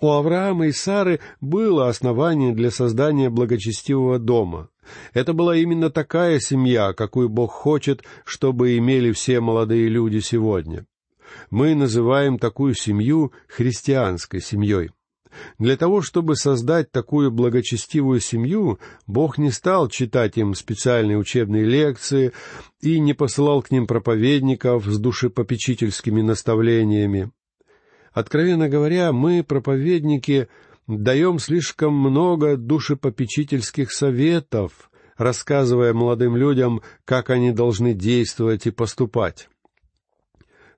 У 0.00 0.10
Авраама 0.10 0.66
и 0.66 0.72
Сары 0.72 1.20
было 1.40 1.88
основание 1.88 2.52
для 2.52 2.70
создания 2.70 3.30
благочестивого 3.30 4.18
дома. 4.18 4.68
Это 5.14 5.32
была 5.32 5.56
именно 5.56 5.90
такая 5.90 6.38
семья, 6.38 6.92
какую 6.92 7.28
Бог 7.28 7.52
хочет, 7.52 8.04
чтобы 8.24 8.76
имели 8.78 9.12
все 9.12 9.40
молодые 9.40 9.88
люди 9.88 10.18
сегодня. 10.18 10.86
Мы 11.50 11.74
называем 11.74 12.38
такую 12.38 12.74
семью 12.74 13.32
христианской 13.48 14.40
семьей. 14.40 14.90
Для 15.58 15.76
того, 15.76 16.02
чтобы 16.02 16.36
создать 16.36 16.90
такую 16.90 17.30
благочестивую 17.30 18.20
семью, 18.20 18.78
Бог 19.06 19.38
не 19.38 19.50
стал 19.50 19.88
читать 19.88 20.38
им 20.38 20.54
специальные 20.54 21.18
учебные 21.18 21.64
лекции 21.64 22.32
и 22.80 22.98
не 23.00 23.12
посылал 23.12 23.62
к 23.62 23.70
ним 23.70 23.86
проповедников 23.86 24.86
с 24.86 24.98
душепопечительскими 24.98 26.22
наставлениями. 26.22 27.30
Откровенно 28.16 28.70
говоря, 28.70 29.12
мы, 29.12 29.44
проповедники, 29.44 30.48
даем 30.86 31.38
слишком 31.38 31.92
много 31.92 32.56
душепопечительских 32.56 33.92
советов, 33.92 34.90
рассказывая 35.18 35.92
молодым 35.92 36.34
людям, 36.34 36.80
как 37.04 37.28
они 37.28 37.52
должны 37.52 37.92
действовать 37.92 38.66
и 38.66 38.70
поступать. 38.70 39.50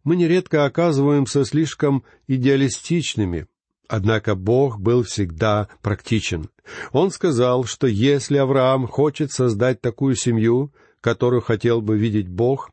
Мы 0.02 0.16
нередко 0.16 0.64
оказываемся 0.64 1.44
слишком 1.44 2.02
идеалистичными, 2.26 3.46
Однако 3.86 4.34
Бог 4.34 4.80
был 4.80 5.04
всегда 5.04 5.68
практичен. 5.80 6.50
Он 6.90 7.12
сказал, 7.12 7.64
что 7.64 7.86
если 7.86 8.36
Авраам 8.36 8.88
хочет 8.88 9.30
создать 9.30 9.80
такую 9.80 10.16
семью, 10.16 10.74
которую 11.00 11.40
хотел 11.40 11.82
бы 11.82 11.96
видеть 11.96 12.28
Бог, 12.28 12.70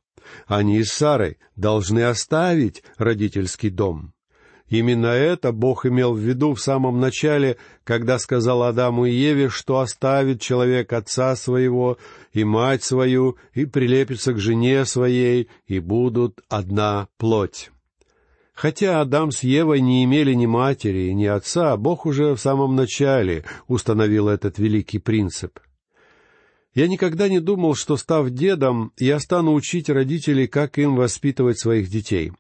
они 0.48 0.84
с 0.84 0.92
Сарой 0.92 1.38
должны 1.56 2.02
оставить 2.02 2.84
родительский 2.98 3.70
дом. 3.70 4.15
Именно 4.68 5.08
это 5.08 5.52
Бог 5.52 5.86
имел 5.86 6.14
в 6.14 6.20
виду 6.20 6.56
в 6.56 6.62
самом 6.62 7.00
начале, 7.00 7.58
когда 7.84 8.18
сказал 8.18 8.64
Адаму 8.64 9.06
и 9.06 9.12
Еве, 9.12 9.50
что 9.50 9.80
оставит 9.80 10.42
человек 10.42 10.92
отца 10.92 11.36
своего 11.36 11.98
и 12.34 12.44
мать 12.44 12.84
свою, 12.84 13.38
и 13.54 13.66
прилепится 13.66 14.34
к 14.34 14.40
жене 14.40 14.86
своей, 14.86 15.50
и 15.68 15.80
будут 15.80 16.42
одна 16.50 17.08
плоть. 17.18 17.70
Хотя 18.54 19.02
Адам 19.02 19.32
с 19.32 19.44
Евой 19.44 19.82
не 19.82 20.04
имели 20.04 20.34
ни 20.34 20.48
матери, 20.48 21.12
ни 21.12 21.26
отца, 21.26 21.76
Бог 21.78 22.06
уже 22.06 22.34
в 22.34 22.40
самом 22.40 22.76
начале 22.76 23.44
установил 23.68 24.30
этот 24.30 24.58
великий 24.58 24.98
принцип. 24.98 25.60
Я 26.74 26.88
никогда 26.88 27.30
не 27.30 27.40
думал, 27.40 27.76
что, 27.76 27.98
став 27.98 28.30
дедом, 28.32 28.94
я 28.98 29.20
стану 29.20 29.54
учить 29.54 29.90
родителей, 29.90 30.48
как 30.48 30.78
им 30.78 30.96
воспитывать 30.96 31.60
своих 31.60 31.90
детей. 31.90 32.32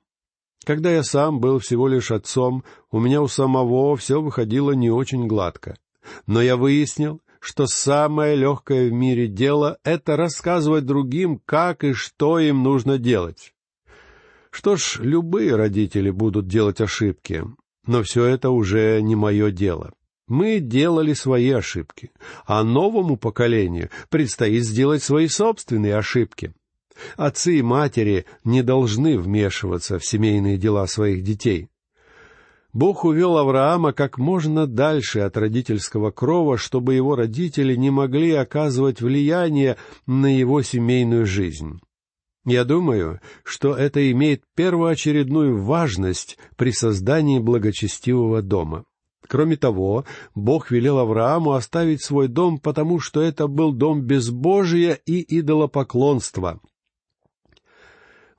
Когда 0.63 0.91
я 0.91 1.03
сам 1.03 1.39
был 1.39 1.59
всего 1.59 1.88
лишь 1.88 2.12
отцом, 2.12 2.63
у 2.91 3.00
меня 3.00 3.21
у 3.21 3.27
самого 3.27 3.95
все 3.95 4.21
выходило 4.21 4.71
не 4.71 4.89
очень 4.89 5.27
гладко. 5.27 5.77
Но 6.27 6.41
я 6.41 6.55
выяснил, 6.55 7.21
что 7.39 7.67
самое 7.67 8.35
легкое 8.35 8.89
в 8.89 8.93
мире 8.93 9.27
дело— 9.27 9.77
это 9.83 10.15
рассказывать 10.15 10.85
другим, 10.85 11.39
как 11.45 11.83
и 11.83 11.93
что 11.93 12.39
им 12.39 12.63
нужно 12.63 12.97
делать. 12.97 13.53
Что 14.50 14.77
ж, 14.77 15.00
любые 15.01 15.55
родители 15.55 16.09
будут 16.09 16.47
делать 16.47 16.81
ошибки, 16.81 17.43
но 17.85 18.01
все 18.03 18.25
это 18.25 18.50
уже 18.50 19.01
не 19.01 19.15
мое 19.15 19.51
дело. 19.51 19.91
Мы 20.27 20.59
делали 20.59 21.13
свои 21.13 21.51
ошибки, 21.51 22.12
а 22.47 22.63
новому 22.63 23.15
поколению 23.15 23.91
предстоит 24.09 24.63
сделать 24.63 25.03
свои 25.03 25.27
собственные 25.27 25.97
ошибки. 25.97 26.53
Отцы 27.17 27.59
и 27.59 27.61
матери 27.61 28.25
не 28.43 28.63
должны 28.63 29.17
вмешиваться 29.17 29.99
в 29.99 30.05
семейные 30.05 30.57
дела 30.57 30.87
своих 30.87 31.23
детей. 31.23 31.69
Бог 32.73 33.05
увел 33.05 33.37
Авраама 33.37 33.93
как 33.93 34.17
можно 34.17 34.67
дальше 34.67 35.19
от 35.19 35.37
родительского 35.37 36.11
крова, 36.11 36.57
чтобы 36.57 36.93
его 36.93 37.15
родители 37.15 37.73
не 37.75 37.89
могли 37.89 38.33
оказывать 38.33 38.99
влияние 38.99 39.77
на 40.05 40.25
его 40.37 40.61
семейную 40.61 41.25
жизнь. 41.25 41.79
Я 42.45 42.65
думаю, 42.65 43.21
что 43.43 43.73
это 43.75 44.11
имеет 44.11 44.43
первоочередную 44.55 45.63
важность 45.63 46.37
при 46.57 46.71
создании 46.71 47.39
благочестивого 47.39 48.41
дома. 48.41 48.83
Кроме 49.27 49.55
того, 49.55 50.05
Бог 50.35 50.69
велел 50.69 50.99
Аврааму 50.99 51.53
оставить 51.53 52.03
свой 52.03 52.27
дом, 52.27 52.59
потому 52.59 52.99
что 52.99 53.21
это 53.21 53.47
был 53.47 53.71
дом 53.71 54.01
безбожия 54.01 54.99
и 55.05 55.39
идолопоклонства. 55.39 56.59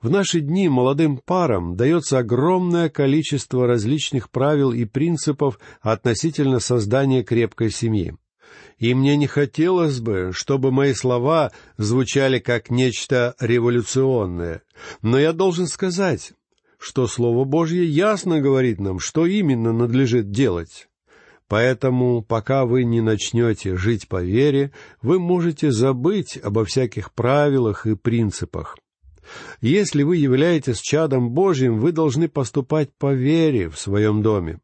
В 0.01 0.09
наши 0.09 0.41
дни 0.41 0.69
молодым 0.69 1.17
парам 1.17 1.75
дается 1.75 2.19
огромное 2.19 2.89
количество 2.89 3.65
различных 3.65 4.29
правил 4.29 4.71
и 4.71 4.85
принципов 4.85 5.59
относительно 5.81 6.59
создания 6.59 7.23
крепкой 7.23 7.71
семьи 7.71 8.15
и 8.77 8.93
мне 8.93 9.17
не 9.17 9.27
хотелось 9.27 9.99
бы, 9.99 10.31
чтобы 10.33 10.71
мои 10.71 10.93
слова 10.93 11.51
звучали 11.77 12.39
как 12.39 12.69
нечто 12.69 13.35
революционное. 13.39 14.61
Но 15.01 15.19
я 15.19 15.33
должен 15.33 15.67
сказать, 15.67 16.33
что 16.77 17.07
Слово 17.07 17.43
Божье 17.43 17.85
ясно 17.85 18.39
говорит 18.39 18.79
нам, 18.79 18.99
что 18.99 19.25
именно 19.25 19.73
надлежит 19.73 20.29
делать. 20.31 20.87
Поэтому, 21.47 22.21
пока 22.21 22.65
вы 22.65 22.83
не 22.83 23.01
начнете 23.01 23.77
жить 23.77 24.07
по 24.07 24.21
вере, 24.21 24.71
вы 25.01 25.17
можете 25.17 25.71
забыть 25.71 26.37
обо 26.41 26.65
всяких 26.65 27.13
правилах 27.13 27.87
и 27.87 27.95
принципах. 27.95 28.77
Если 29.61 30.03
вы 30.03 30.17
являетесь 30.17 30.79
чадом 30.79 31.31
Божьим, 31.31 31.79
вы 31.79 31.91
должны 31.91 32.27
поступать 32.27 32.93
по 32.97 33.13
вере 33.13 33.69
в 33.69 33.77
своем 33.77 34.21
доме. 34.21 34.59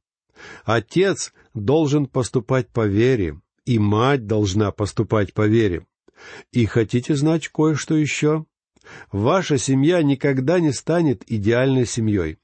Отец 0.66 1.34
должен 1.54 2.06
поступать 2.06 2.70
по 2.70 2.86
вере, 2.86 3.40
и 3.66 3.80
мать 3.80 4.28
должна 4.28 4.72
поступать 4.72 5.34
по 5.34 5.48
вере. 5.48 5.86
И 6.52 6.66
хотите 6.66 7.16
знать 7.16 7.48
кое-что 7.48 7.96
еще? 7.96 8.46
Ваша 9.12 9.58
семья 9.58 10.04
никогда 10.04 10.60
не 10.60 10.72
станет 10.72 11.24
идеальной 11.28 11.86
семьей. 11.86 12.38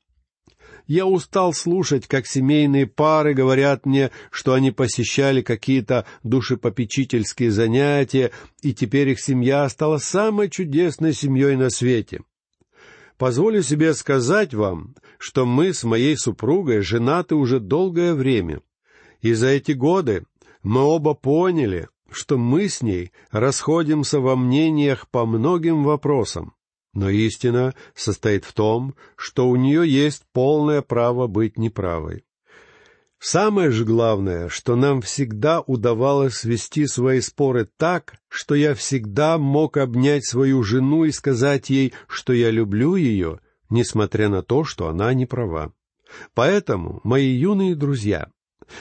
Я 0.88 1.06
устал 1.06 1.54
слушать, 1.54 2.08
как 2.08 2.26
семейные 2.26 2.88
пары 2.88 3.34
говорят 3.34 3.86
мне, 3.86 4.12
что 4.32 4.54
они 4.54 4.72
посещали 4.72 5.42
какие-то 5.42 6.06
душепопечительские 6.24 7.52
занятия, 7.52 8.32
и 8.62 8.74
теперь 8.74 9.10
их 9.10 9.22
семья 9.22 9.70
стала 9.70 9.98
самой 9.98 10.50
чудесной 10.50 11.14
семьей 11.14 11.56
на 11.56 11.70
свете. 11.70 12.22
Позволю 13.18 13.62
себе 13.62 13.94
сказать 13.94 14.54
вам, 14.54 14.96
что 15.18 15.46
мы 15.46 15.74
с 15.74 15.84
моей 15.84 16.18
супругой 16.18 16.82
женаты 16.82 17.36
уже 17.36 17.60
долгое 17.60 18.14
время, 18.14 18.62
и 19.22 19.34
за 19.34 19.48
эти 19.48 19.74
годы 19.74 20.24
мы 20.64 20.82
оба 20.82 21.14
поняли, 21.14 21.90
что 22.10 22.38
мы 22.38 22.68
с 22.68 22.82
ней 22.82 23.12
расходимся 23.30 24.20
во 24.20 24.36
мнениях 24.36 25.08
по 25.10 25.26
многим 25.26 25.84
вопросам. 25.84 26.54
Но 26.94 27.10
истина 27.10 27.76
состоит 27.96 28.46
в 28.46 28.54
том, 28.54 28.96
что 29.16 29.48
у 29.48 29.56
нее 29.56 29.88
есть 29.88 30.24
полное 30.34 30.82
право 30.82 31.28
быть 31.28 31.58
неправой. 31.58 32.26
Самое 33.20 33.70
же 33.70 33.84
главное, 33.84 34.48
что 34.48 34.78
нам 34.78 35.02
всегда 35.02 35.60
удавалось 35.60 36.36
свести 36.36 36.88
свои 36.88 37.20
споры 37.20 37.70
так, 37.78 38.16
что 38.30 38.56
я 38.56 38.74
всегда 38.74 39.38
мог 39.38 39.76
обнять 39.76 40.26
свою 40.26 40.64
жену 40.64 41.04
и 41.04 41.12
сказать 41.12 41.70
ей, 41.70 41.94
что 42.08 42.32
я 42.32 42.50
люблю 42.50 42.96
ее, 42.96 43.42
несмотря 43.70 44.30
на 44.30 44.42
то, 44.42 44.64
что 44.64 44.88
она 44.88 45.14
не 45.14 45.26
права. 45.26 45.74
Поэтому, 46.34 47.02
мои 47.04 47.28
юные 47.28 47.76
друзья, 47.76 48.30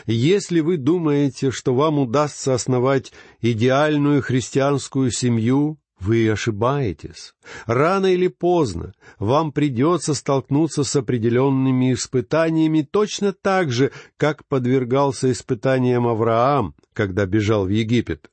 если 0.06 0.60
вы 0.60 0.76
думаете, 0.76 1.50
что 1.50 1.74
вам 1.74 1.98
удастся 1.98 2.54
основать 2.54 3.12
идеальную 3.40 4.22
христианскую 4.22 5.10
семью, 5.10 5.78
вы 6.00 6.30
ошибаетесь. 6.30 7.34
Рано 7.66 8.06
или 8.06 8.28
поздно 8.28 8.92
вам 9.18 9.52
придется 9.52 10.14
столкнуться 10.14 10.84
с 10.84 10.94
определенными 10.96 11.92
испытаниями 11.92 12.82
точно 12.82 13.32
так 13.32 13.72
же, 13.72 13.90
как 14.16 14.46
подвергался 14.46 15.30
испытаниям 15.30 16.06
Авраам, 16.06 16.74
когда 16.92 17.26
бежал 17.26 17.66
в 17.66 17.70
Египет. 17.70 18.30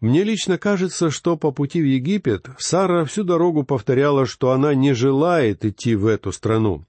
Мне 0.00 0.22
лично 0.22 0.56
кажется, 0.56 1.10
что 1.10 1.36
по 1.36 1.50
пути 1.50 1.80
в 1.80 1.84
Египет 1.84 2.48
Сара 2.58 3.04
всю 3.04 3.22
дорогу 3.22 3.64
повторяла, 3.64 4.24
что 4.24 4.52
она 4.52 4.74
не 4.74 4.94
желает 4.94 5.64
идти 5.64 5.94
в 5.94 6.06
эту 6.06 6.32
страну. 6.32 6.86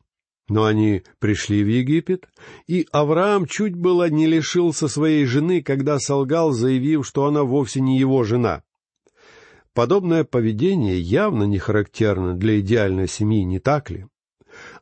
Но 0.48 0.66
они 0.66 1.04
пришли 1.20 1.64
в 1.64 1.68
Египет, 1.68 2.28
и 2.68 2.88
Авраам 2.92 3.46
чуть 3.48 3.76
было 3.76 4.10
не 4.10 4.28
лишился 4.28 4.88
своей 4.88 5.26
жены, 5.26 5.62
когда 5.62 6.00
солгал, 6.00 6.52
заявив, 6.52 7.06
что 7.06 7.26
она 7.26 7.44
вовсе 7.44 7.82
не 7.82 7.98
его 7.98 8.24
жена. 8.24 8.64
Подобное 9.74 10.26
поведение 10.26 11.00
явно 11.00 11.44
не 11.44 11.58
характерно 11.58 12.34
для 12.34 12.60
идеальной 12.60 13.08
семьи, 13.08 13.44
не 13.44 13.60
так 13.60 13.90
ли? 13.90 14.06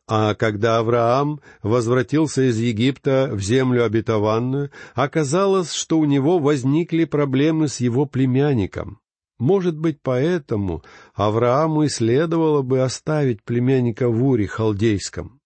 А 0.08 0.34
когда 0.34 0.80
Авраам 0.80 1.42
возвратился 1.62 2.50
из 2.50 2.58
Египта 2.58 3.30
в 3.32 3.40
землю 3.40 3.86
обетованную, 3.86 4.72
оказалось, 4.96 5.72
что 5.72 6.00
у 6.00 6.06
него 6.06 6.40
возникли 6.40 7.06
проблемы 7.06 7.68
с 7.68 7.80
его 7.80 8.08
племянником. 8.08 9.00
Может 9.38 9.78
быть, 9.78 10.00
поэтому 10.02 10.84
Аврааму 11.14 11.84
и 11.84 11.90
следовало 11.90 12.64
бы 12.64 12.82
оставить 12.82 13.44
племянника 13.44 14.10
в 14.10 14.24
Уре 14.24 14.48
Халдейском. 14.48 15.40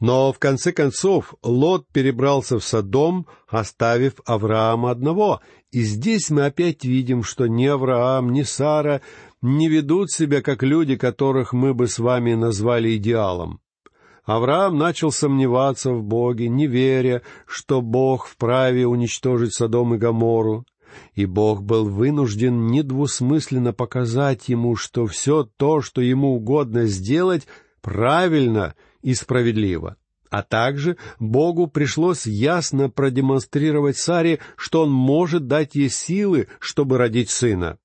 Но 0.00 0.32
в 0.32 0.38
конце 0.38 0.72
концов 0.72 1.34
Лот 1.42 1.86
перебрался 1.92 2.58
в 2.58 2.64
Содом, 2.64 3.26
оставив 3.48 4.14
Авраама 4.24 4.90
одного. 4.90 5.40
И 5.74 5.82
здесь 5.82 6.30
мы 6.30 6.46
опять 6.46 6.84
видим, 6.84 7.24
что 7.24 7.48
ни 7.48 7.66
Авраам, 7.66 8.30
ни 8.30 8.42
Сара 8.42 9.00
не 9.42 9.68
ведут 9.68 10.12
себя 10.12 10.40
как 10.40 10.62
люди, 10.62 10.94
которых 10.94 11.52
мы 11.52 11.74
бы 11.74 11.88
с 11.88 11.98
вами 11.98 12.34
назвали 12.34 12.96
идеалом. 12.96 13.58
Авраам 14.22 14.78
начал 14.78 15.10
сомневаться 15.10 15.90
в 15.90 16.04
Боге, 16.04 16.48
не 16.48 16.68
веря, 16.68 17.22
что 17.44 17.82
Бог 17.82 18.28
вправе 18.28 18.86
уничтожить 18.86 19.52
Содом 19.52 19.96
и 19.96 19.98
Гоморру. 19.98 20.64
И 21.14 21.26
Бог 21.26 21.64
был 21.64 21.88
вынужден 21.88 22.68
недвусмысленно 22.68 23.72
показать 23.72 24.48
ему, 24.48 24.76
что 24.76 25.06
все 25.06 25.42
то, 25.56 25.80
что 25.80 26.00
ему 26.00 26.36
угодно 26.36 26.86
сделать, 26.86 27.48
правильно 27.82 28.76
и 29.02 29.12
справедливо. 29.12 29.96
А 30.34 30.42
также 30.42 30.96
Богу 31.20 31.68
пришлось 31.68 32.26
ясно 32.26 32.90
продемонстрировать 32.90 33.96
Саре, 33.96 34.40
что 34.56 34.82
Он 34.82 34.90
может 34.90 35.46
дать 35.46 35.76
ей 35.76 35.88
силы, 35.88 36.48
чтобы 36.58 36.98
родить 36.98 37.30
сына. 37.30 37.78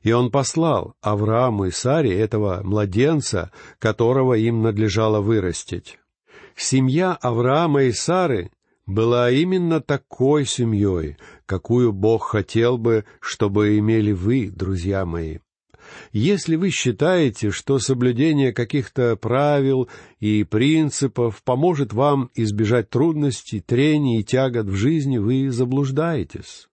И 0.00 0.10
Он 0.10 0.30
послал 0.30 0.94
Аврааму 1.02 1.66
и 1.66 1.70
Саре 1.70 2.18
этого 2.18 2.62
младенца, 2.64 3.50
которого 3.78 4.32
им 4.32 4.62
надлежало 4.62 5.20
вырастить. 5.20 5.98
Семья 6.56 7.12
Авраама 7.12 7.82
и 7.82 7.92
Сары 7.92 8.52
была 8.86 9.30
именно 9.30 9.82
такой 9.82 10.46
семьей, 10.46 11.18
какую 11.44 11.92
Бог 11.92 12.30
хотел 12.30 12.78
бы, 12.78 13.04
чтобы 13.20 13.76
имели 13.76 14.12
вы, 14.12 14.48
друзья 14.48 15.04
мои. 15.04 15.40
Если 16.12 16.56
вы 16.56 16.70
считаете, 16.70 17.50
что 17.50 17.78
соблюдение 17.78 18.52
каких-то 18.52 19.16
правил 19.16 19.88
и 20.20 20.44
принципов 20.44 21.42
поможет 21.42 21.92
вам 21.92 22.30
избежать 22.34 22.90
трудностей, 22.90 23.60
трений 23.60 24.20
и 24.20 24.24
тягот 24.24 24.66
в 24.66 24.74
жизни, 24.74 25.18
вы 25.18 25.50
заблуждаетесь. 25.50 26.68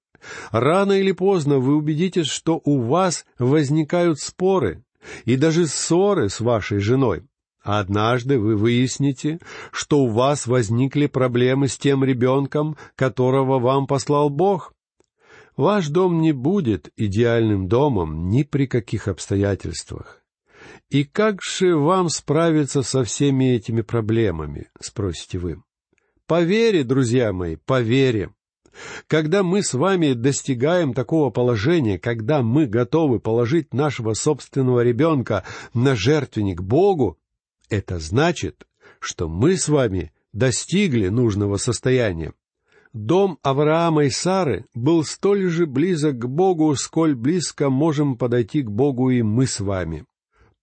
Рано 0.51 0.93
или 0.93 1.11
поздно 1.11 1.59
вы 1.59 1.75
убедитесь, 1.75 2.27
что 2.27 2.61
у 2.63 2.79
вас 2.81 3.25
возникают 3.37 4.19
споры 4.19 4.83
и 5.25 5.37
даже 5.37 5.67
ссоры 5.67 6.29
с 6.29 6.39
вашей 6.39 6.79
женой. 6.79 7.23
Однажды 7.61 8.39
вы 8.39 8.55
выясните, 8.55 9.39
что 9.71 9.99
у 9.99 10.07
вас 10.07 10.47
возникли 10.47 11.07
проблемы 11.07 11.67
с 11.67 11.77
тем 11.77 12.03
ребенком, 12.03 12.77
которого 12.95 13.59
вам 13.59 13.85
послал 13.85 14.29
Бог. 14.29 14.73
Ваш 15.59 15.89
дом 15.89 16.21
не 16.21 16.31
будет 16.31 16.89
идеальным 16.95 17.67
домом 17.67 18.29
ни 18.29 18.43
при 18.43 18.65
каких 18.65 19.09
обстоятельствах. 19.09 20.23
И 20.89 21.03
как 21.03 21.41
же 21.41 21.75
вам 21.75 22.07
справиться 22.07 22.81
со 22.81 23.03
всеми 23.03 23.55
этими 23.55 23.81
проблемами, 23.81 24.69
спросите 24.79 25.37
вы? 25.37 25.61
По 26.27 26.41
друзья 26.83 27.33
мои, 27.33 27.57
по. 27.57 27.83
Когда 29.07 29.43
мы 29.43 29.61
с 29.61 29.73
вами 29.73 30.13
достигаем 30.13 30.93
такого 30.93 31.29
положения, 31.29 31.99
когда 31.99 32.41
мы 32.41 32.65
готовы 32.65 33.19
положить 33.19 33.73
нашего 33.73 34.13
собственного 34.13 34.79
ребенка 34.79 35.43
на 35.73 35.93
жертвенник 35.93 36.61
Богу, 36.61 37.19
это 37.69 37.99
значит, 37.99 38.65
что 39.01 39.27
мы 39.27 39.57
с 39.57 39.67
вами 39.67 40.13
достигли 40.31 41.09
нужного 41.09 41.57
состояния 41.57 42.31
дом 42.93 43.39
Авраама 43.43 44.05
и 44.05 44.09
Сары 44.09 44.65
был 44.73 45.03
столь 45.03 45.49
же 45.49 45.65
близок 45.65 46.17
к 46.19 46.25
Богу, 46.25 46.75
сколь 46.75 47.15
близко 47.15 47.69
можем 47.69 48.17
подойти 48.17 48.61
к 48.61 48.69
Богу 48.69 49.09
и 49.09 49.21
мы 49.21 49.47
с 49.47 49.59
вами. 49.59 50.05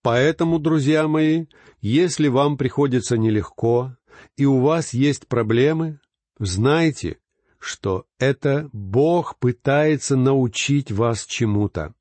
Поэтому, 0.02 0.58
друзья 0.58 1.08
мои, 1.08 1.46
если 1.80 2.28
вам 2.28 2.56
приходится 2.56 3.18
нелегко, 3.18 3.96
и 4.36 4.44
у 4.44 4.60
вас 4.60 4.92
есть 4.92 5.26
проблемы, 5.26 6.00
знайте, 6.38 7.18
что 7.58 8.06
это 8.18 8.68
Бог 8.72 9.38
пытается 9.38 10.16
научить 10.16 10.92
вас 10.92 11.26
чему-то. 11.26 11.94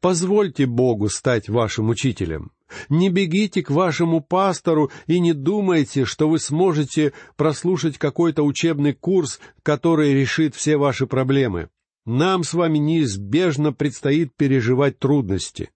Позвольте 0.00 0.66
Богу 0.66 1.08
стать 1.08 1.48
вашим 1.48 1.88
учителем. 1.88 2.52
Не 2.88 3.10
бегите 3.10 3.62
к 3.62 3.70
вашему 3.70 4.20
пастору 4.20 4.90
и 5.06 5.20
не 5.20 5.32
думайте, 5.32 6.04
что 6.04 6.28
вы 6.28 6.38
сможете 6.38 7.12
прослушать 7.36 7.98
какой-то 7.98 8.42
учебный 8.42 8.92
курс, 8.92 9.40
который 9.62 10.14
решит 10.14 10.54
все 10.54 10.76
ваши 10.76 11.06
проблемы. 11.06 11.68
Нам 12.04 12.44
с 12.44 12.54
вами 12.54 12.78
неизбежно 12.78 13.72
предстоит 13.72 14.34
переживать 14.36 14.98
трудности. 14.98 15.70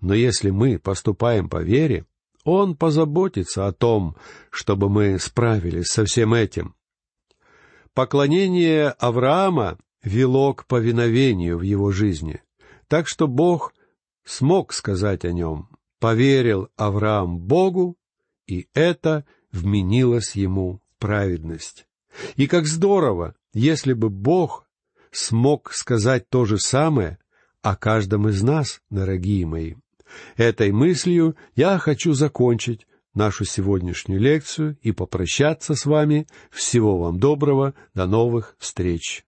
Но 0.00 0.14
если 0.14 0.50
мы 0.50 0.78
поступаем 0.78 1.48
по 1.48 1.62
вере, 1.62 2.06
Он 2.44 2.76
позаботится 2.76 3.66
о 3.66 3.72
том, 3.72 4.16
чтобы 4.50 4.88
мы 4.88 5.18
справились 5.18 5.88
со 5.88 6.04
всем 6.04 6.34
этим. 6.34 6.74
Поклонение 7.94 8.90
Авраама 8.90 9.78
вело 10.02 10.54
к 10.54 10.66
повиновению 10.66 11.58
в 11.58 11.62
его 11.62 11.90
жизни, 11.92 12.42
так 12.88 13.08
что 13.08 13.26
Бог 13.26 13.74
смог 14.24 14.72
сказать 14.72 15.24
о 15.24 15.32
нем 15.32 15.68
Поверил 15.98 16.68
Авраам 16.76 17.38
Богу, 17.38 17.96
и 18.46 18.68
это 18.74 19.24
вменилось 19.50 20.36
ему 20.36 20.80
в 20.96 21.00
праведность. 21.00 21.86
И 22.36 22.46
как 22.46 22.66
здорово, 22.66 23.34
если 23.52 23.92
бы 23.92 24.10
Бог 24.10 24.66
смог 25.10 25.72
сказать 25.72 26.28
то 26.28 26.44
же 26.44 26.58
самое 26.58 27.18
о 27.62 27.76
каждом 27.76 28.28
из 28.28 28.42
нас, 28.42 28.80
дорогие 28.90 29.46
мои. 29.46 29.74
Этой 30.36 30.70
мыслью 30.72 31.36
я 31.54 31.78
хочу 31.78 32.12
закончить 32.12 32.86
нашу 33.14 33.44
сегодняшнюю 33.44 34.20
лекцию 34.20 34.78
и 34.82 34.92
попрощаться 34.92 35.74
с 35.74 35.86
вами. 35.86 36.26
Всего 36.50 36.98
вам 36.98 37.18
доброго, 37.18 37.74
до 37.94 38.06
новых 38.06 38.54
встреч! 38.58 39.24